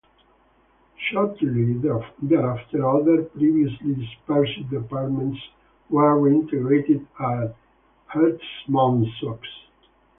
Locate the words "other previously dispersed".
2.89-4.67